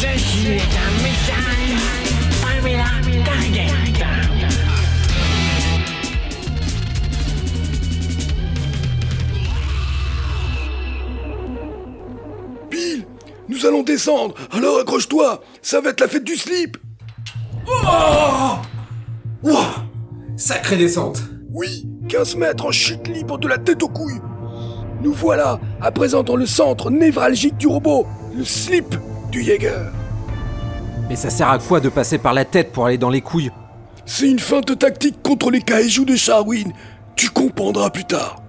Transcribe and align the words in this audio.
Ceci 0.00 0.46
est 0.46 0.60
un 0.60 0.92
message 1.02 1.74
Pamela 2.40 2.84
Target. 3.24 3.66
Nous 13.48 13.66
allons 13.66 13.82
descendre, 13.82 14.36
alors 14.52 14.78
accroche-toi, 14.78 15.42
ça 15.62 15.80
va 15.80 15.90
être 15.90 16.00
la 16.00 16.06
fête 16.06 16.22
du 16.22 16.36
slip. 16.36 16.76
Wouah 17.66 18.62
Sacrée 20.36 20.76
descente 20.76 21.24
Oui, 21.50 21.88
15 22.08 22.36
mètres 22.36 22.66
en 22.66 22.70
chute 22.70 23.08
libre 23.08 23.36
de 23.36 23.48
la 23.48 23.58
tête 23.58 23.82
aux 23.82 23.88
couilles. 23.88 24.20
Nous 25.02 25.12
voilà 25.12 25.58
à 25.80 25.90
présent 25.90 26.22
dans 26.22 26.36
le 26.36 26.46
centre 26.46 26.88
névralgique 26.88 27.56
du 27.56 27.66
robot, 27.66 28.06
le 28.36 28.44
slip 28.44 28.94
du 29.30 29.42
Jaeger. 29.42 29.92
Mais 31.08 31.16
ça 31.16 31.30
sert 31.30 31.48
à 31.48 31.58
quoi 31.58 31.80
de 31.80 31.88
passer 31.88 32.18
par 32.18 32.34
la 32.34 32.44
tête 32.44 32.72
pour 32.72 32.86
aller 32.86 32.98
dans 32.98 33.10
les 33.10 33.20
couilles? 33.20 33.50
C'est 34.04 34.30
une 34.30 34.38
feinte 34.38 34.78
tactique 34.78 35.22
contre 35.22 35.50
les 35.50 35.60
kaiju 35.60 36.04
de 36.04 36.16
Charwin. 36.16 36.72
Tu 37.16 37.30
comprendras 37.30 37.90
plus 37.90 38.04
tard. 38.04 38.42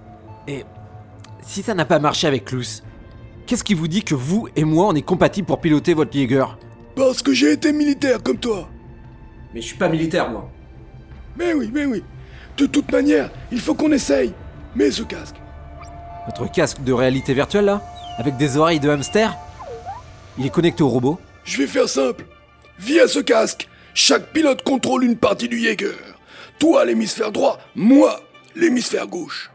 Et 0.48 0.64
si 1.42 1.62
ça 1.62 1.74
n'a 1.74 1.84
pas 1.84 1.98
marché 1.98 2.26
avec 2.26 2.50
Luce, 2.52 2.82
qu'est-ce 3.46 3.64
qui 3.64 3.74
vous 3.74 3.88
dit 3.88 4.02
que 4.02 4.14
vous 4.14 4.48
et 4.56 4.64
moi 4.64 4.86
on 4.86 4.94
est 4.94 5.02
compatibles 5.02 5.46
pour 5.46 5.60
piloter 5.60 5.94
votre 5.94 6.12
Jaeger? 6.12 6.58
Parce 6.96 7.22
que 7.22 7.32
j'ai 7.32 7.52
été 7.52 7.72
militaire 7.72 8.22
comme 8.22 8.38
toi. 8.38 8.68
Mais 9.54 9.60
je 9.60 9.66
suis 9.66 9.76
pas 9.76 9.88
militaire, 9.88 10.30
moi. 10.30 10.48
Mais 11.36 11.54
oui, 11.54 11.70
mais 11.72 11.84
oui. 11.84 12.04
De 12.56 12.66
toute 12.66 12.90
manière, 12.92 13.30
il 13.50 13.60
faut 13.60 13.74
qu'on 13.74 13.90
essaye. 13.92 14.32
Mets 14.76 14.90
ce 14.90 15.02
casque. 15.02 15.36
Votre 16.26 16.50
casque 16.50 16.82
de 16.82 16.92
réalité 16.92 17.34
virtuelle 17.34 17.64
là? 17.64 17.82
Avec 18.18 18.36
des 18.36 18.56
oreilles 18.56 18.80
de 18.80 18.90
hamster? 18.90 19.36
Il 20.38 20.46
est 20.46 20.50
connecté 20.50 20.82
au 20.82 20.88
robot 20.88 21.18
Je 21.44 21.58
vais 21.58 21.66
faire 21.66 21.88
simple. 21.88 22.24
Via 22.78 23.06
ce 23.08 23.18
casque, 23.18 23.68
chaque 23.94 24.32
pilote 24.32 24.62
contrôle 24.62 25.04
une 25.04 25.16
partie 25.16 25.48
du 25.48 25.58
Jaeger. 25.58 25.94
Toi 26.58 26.84
l'hémisphère 26.84 27.32
droit, 27.32 27.58
moi 27.74 28.20
l'hémisphère 28.54 29.06
gauche. 29.06 29.50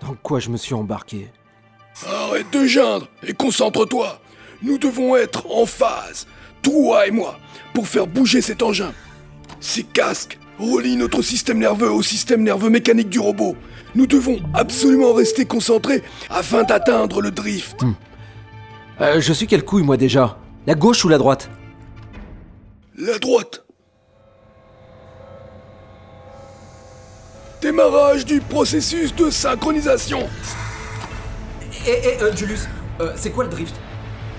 Dans 0.00 0.14
quoi 0.22 0.40
je 0.40 0.50
me 0.50 0.56
suis 0.56 0.74
embarqué? 0.74 1.28
Arrête 2.06 2.50
de 2.52 2.66
geindre 2.66 3.08
et 3.26 3.32
concentre-toi. 3.32 4.20
Nous 4.62 4.78
devons 4.78 5.16
être 5.16 5.46
en 5.50 5.66
phase, 5.66 6.26
toi 6.62 7.06
et 7.06 7.10
moi, 7.10 7.38
pour 7.74 7.88
faire 7.88 8.06
bouger 8.06 8.40
cet 8.40 8.62
engin. 8.62 8.92
Ces 9.60 9.82
casques 9.82 10.38
relient 10.58 10.96
notre 10.96 11.22
système 11.22 11.58
nerveux 11.58 11.90
au 11.90 12.02
système 12.02 12.42
nerveux 12.42 12.70
mécanique 12.70 13.08
du 13.08 13.18
robot. 13.18 13.56
Nous 13.94 14.06
devons 14.06 14.40
absolument 14.54 15.12
rester 15.12 15.46
concentrés 15.46 16.02
afin 16.28 16.64
d'atteindre 16.64 17.20
le 17.20 17.30
drift. 17.30 17.80
Euh, 19.00 19.20
Je 19.20 19.32
suis 19.32 19.46
quelle 19.46 19.64
couille 19.64 19.82
moi 19.82 19.96
déjà? 19.96 20.38
La 20.66 20.74
gauche 20.74 21.04
ou 21.04 21.08
la 21.08 21.18
droite? 21.18 21.50
La 22.98 23.18
droite. 23.18 23.64
Démarrage 27.60 28.24
du 28.24 28.40
processus 28.40 29.14
de 29.14 29.30
synchronisation. 29.30 30.28
Eh, 31.86 31.90
eh, 31.90 32.22
euh, 32.22 32.34
Julius, 32.34 32.68
euh, 33.00 33.12
c'est 33.16 33.30
quoi 33.30 33.44
le 33.44 33.50
drift? 33.50 33.74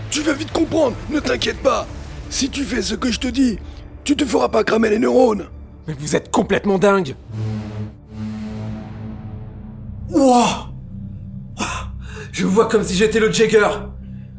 Tu 0.10 0.22
vas 0.22 0.34
vite 0.34 0.52
comprendre, 0.52 0.96
ne 1.10 1.20
t'inquiète 1.20 1.62
pas. 1.62 1.88
Si 2.30 2.50
tu 2.50 2.64
fais 2.64 2.82
ce 2.82 2.96
que 2.96 3.12
je 3.12 3.20
te 3.20 3.28
dis, 3.28 3.58
tu 4.04 4.16
te 4.16 4.26
feras 4.26 4.50
pas 4.50 4.64
cramer 4.64 4.90
les 4.90 5.00
neurones. 5.00 5.48
Mais 5.88 5.94
vous 5.98 6.16
êtes 6.16 6.32
complètement 6.32 6.78
dingue 6.78 7.16
Wouah 10.10 10.70
Je 12.32 12.46
vois 12.46 12.68
comme 12.68 12.84
si 12.84 12.94
j'étais 12.96 13.20
le 13.20 13.32
Jagger 13.32 13.68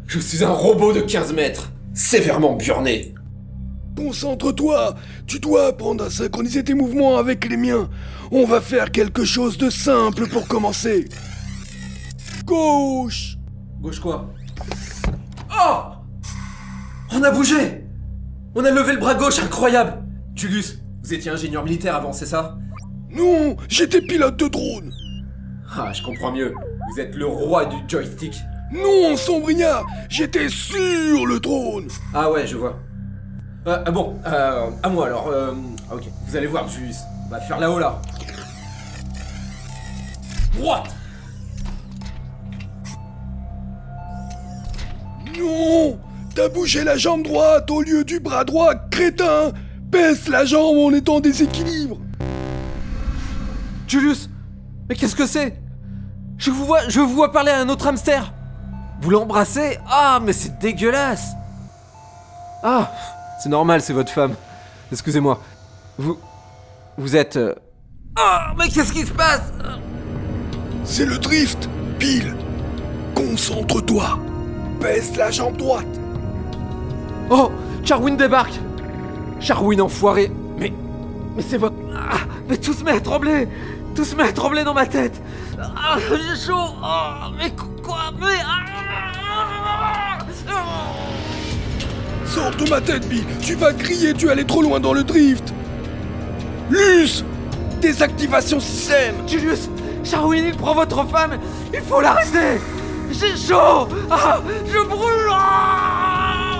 Je 0.08 0.18
suis 0.20 0.42
un 0.42 0.48
robot 0.48 0.94
de 0.94 1.00
15 1.00 1.34
mètres, 1.34 1.70
sévèrement 1.92 2.56
burné. 2.56 3.14
Concentre-toi, 3.94 4.94
tu 5.26 5.38
dois 5.38 5.66
apprendre 5.66 6.04
à 6.04 6.08
synchroniser 6.10 6.64
tes 6.64 6.72
mouvements 6.72 7.18
avec 7.18 7.46
les 7.46 7.58
miens. 7.58 7.90
On 8.30 8.46
va 8.46 8.62
faire 8.62 8.90
quelque 8.90 9.26
chose 9.26 9.58
de 9.58 9.68
simple 9.68 10.26
pour 10.26 10.48
commencer. 10.48 11.10
Gauche 12.46 13.36
Gauche 13.82 14.00
quoi? 14.00 14.32
Oh 15.52 15.82
On 17.12 17.22
a 17.22 17.30
bougé 17.30 17.84
On 18.54 18.64
a 18.64 18.70
levé 18.70 18.94
le 18.94 18.98
bras 18.98 19.14
gauche, 19.14 19.38
incroyable 19.40 20.02
Julius, 20.34 20.78
vous 21.02 21.12
étiez 21.12 21.30
ingénieur 21.30 21.64
militaire 21.64 21.96
avant, 21.96 22.14
c'est 22.14 22.24
ça? 22.24 22.56
Non, 23.10 23.56
j'étais 23.68 24.00
pilote 24.00 24.38
de 24.38 24.48
drone. 24.48 24.90
Ah, 25.70 25.92
je 25.92 26.02
comprends 26.02 26.32
mieux. 26.32 26.54
Vous 26.94 27.00
êtes 27.00 27.14
le 27.14 27.26
roi 27.26 27.66
du 27.66 27.76
joystick. 27.86 28.34
Non, 28.72 29.16
sombriard, 29.16 29.86
j'étais 30.08 30.48
sur 30.48 31.26
le 31.26 31.40
drone. 31.40 31.88
Ah 32.12 32.30
ouais, 32.30 32.46
je 32.46 32.56
vois. 32.56 32.78
Euh, 33.66 33.82
ah 33.84 33.90
bon, 33.90 34.16
euh, 34.26 34.70
à 34.82 34.88
moi 34.88 35.06
alors. 35.06 35.28
Euh, 35.28 35.52
ok, 35.92 36.02
vous 36.26 36.36
allez 36.36 36.46
voir, 36.46 36.68
Julius. 36.68 36.98
On 37.26 37.30
va 37.30 37.40
faire 37.40 37.58
là-haut 37.58 37.78
là. 37.78 38.00
Droite 40.54 40.94
Non 45.38 45.98
T'as 46.34 46.48
bougé 46.48 46.84
la 46.84 46.96
jambe 46.96 47.22
droite 47.22 47.70
au 47.70 47.82
lieu 47.82 48.04
du 48.04 48.20
bras 48.20 48.44
droit, 48.44 48.74
crétin 48.90 49.52
Baisse 49.82 50.28
la 50.28 50.44
jambe 50.44 50.78
en 50.78 50.92
étant 50.92 51.16
en 51.16 51.20
déséquilibre 51.20 51.98
Julius 53.86 54.28
Mais 54.88 54.94
qu'est-ce 54.94 55.16
que 55.16 55.26
c'est? 55.26 55.58
Je 56.38 56.50
vous 56.50 56.64
vois, 56.64 56.88
je 56.88 57.00
vous 57.00 57.14
vois 57.14 57.32
parler 57.32 57.50
à 57.50 57.60
un 57.60 57.68
autre 57.68 57.86
hamster 57.86 58.32
Vous 59.00 59.10
l'embrassez? 59.10 59.78
Ah, 59.88 60.18
mais 60.22 60.32
c'est 60.32 60.58
dégueulasse! 60.58 61.32
Ah, 62.62 62.90
c'est 63.40 63.48
normal, 63.48 63.80
c'est 63.80 63.92
votre 63.92 64.10
femme. 64.12 64.34
Excusez-moi. 64.90 65.40
Vous... 65.98 66.18
Vous 66.96 67.14
êtes... 67.14 67.36
euh, 67.36 67.54
Ah, 68.16 68.52
mais 68.58 68.68
qu'est-ce 68.68 68.92
qui 68.92 69.06
se 69.06 69.12
passe? 69.12 69.52
C'est 70.84 71.06
le 71.06 71.18
drift, 71.18 71.68
pile. 71.98 72.34
Concentre-toi. 73.14 74.18
Baisse 74.80 75.16
la 75.16 75.30
jambe 75.30 75.56
droite. 75.56 75.86
Oh 77.30 77.52
Charwin 77.84 78.16
débarque. 78.16 78.58
Charwin 79.38 79.80
enfoiré. 79.80 80.32
Mais... 80.58 80.72
Mais 81.36 81.42
c'est 81.42 81.58
votre... 81.58 81.76
Ah, 81.94 82.18
mais 82.48 82.56
tout 82.56 82.72
se 82.72 82.82
met 82.82 82.92
à 82.92 83.00
trembler. 83.00 83.48
Tout 83.94 84.04
se 84.04 84.16
met 84.16 84.24
à 84.24 84.32
trembler 84.32 84.64
dans 84.64 84.74
ma 84.74 84.86
tête. 84.86 85.20
Ah, 85.60 85.96
j'ai 85.98 86.46
chaud. 86.46 86.74
Ah, 86.82 87.30
mais 87.36 87.52
quoi 87.88 88.10
Mais... 88.20 88.26
ah, 88.44 90.18
ah, 90.48 90.98
Sors 92.26 92.50
de 92.50 92.68
ma 92.68 92.80
tête, 92.80 93.08
Bill 93.08 93.24
Tu 93.40 93.54
vas 93.54 93.72
crier, 93.72 94.12
tu 94.12 94.28
es 94.28 94.30
allé 94.30 94.44
trop 94.44 94.62
loin 94.62 94.78
dans 94.78 94.92
le 94.92 95.02
drift. 95.02 95.52
Luce 96.70 97.24
Désactivation 97.80 98.60
système. 98.60 99.14
Julius 99.26 99.70
Charwin, 100.04 100.44
il 100.46 100.56
prend 100.56 100.74
votre 100.74 101.06
femme. 101.08 101.38
Il 101.72 101.80
faut 101.80 102.00
l'arrêter 102.00 102.60
J'ai 103.10 103.36
chaud. 103.36 103.88
Ah, 104.10 104.40
je 104.66 104.86
brûle. 104.86 105.28
Ah 105.30 106.56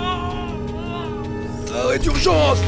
Arrêt 1.84 1.98
d'urgence 1.98 2.58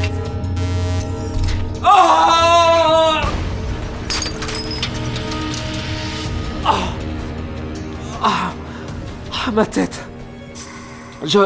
ma 9.51 9.65
tête. 9.65 10.03
Je... 11.23 11.39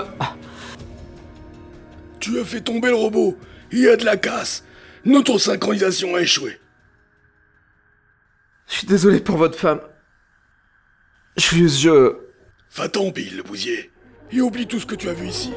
Tu 2.19 2.39
as 2.39 2.45
fait 2.45 2.61
tomber 2.61 2.89
le 2.89 2.95
robot. 2.95 3.37
Il 3.71 3.79
y 3.79 3.87
a 3.87 3.97
de 3.97 4.05
la 4.05 4.17
casse. 4.17 4.63
Notre 5.03 5.37
synchronisation 5.37 6.15
a 6.15 6.21
échoué. 6.21 6.59
Je 8.67 8.73
suis 8.73 8.87
désolé 8.87 9.19
pour 9.19 9.37
votre 9.37 9.57
femme. 9.57 9.81
Julius, 11.37 11.79
je... 11.79 12.17
Va-t'en, 12.75 13.09
Bill, 13.11 13.37
le 13.37 13.43
bousier. 13.43 13.91
Et 14.31 14.41
oublie 14.41 14.67
tout 14.67 14.79
ce 14.79 14.85
que 14.85 14.95
tu 14.95 15.07
as 15.09 15.13
vu 15.13 15.27
ici 15.27 15.53